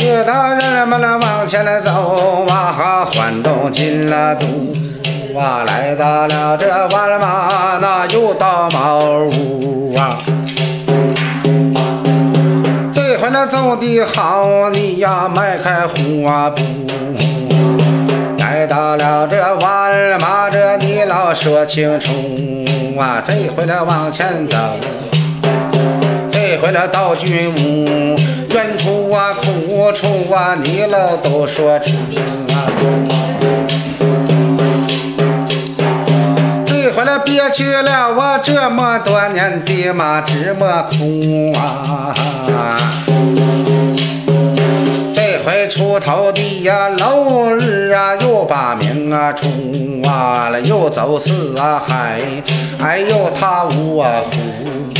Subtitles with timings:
[0.00, 4.46] 遇到人们了往前来走啊，欢动进了肚
[5.38, 10.18] 啊，来到了这万马那又到茅屋啊。
[12.90, 16.62] 这回了走的好，你呀迈开虎啊步，
[18.38, 22.10] 来到了这万马这你老说清楚
[22.98, 24.56] 啊，这回了往前走。
[26.72, 28.18] 了到军屋，
[28.52, 31.90] 远处啊苦处啊，你老都说出
[32.48, 32.70] 啊。
[36.66, 42.14] 这回了憋屈了我这么多年的嘛这么苦啊。
[45.14, 49.46] 这回出头的呀老日啊又把名啊出
[50.06, 52.20] 啊了，又走四啊海，
[52.80, 54.99] 哎呦他五啊虎。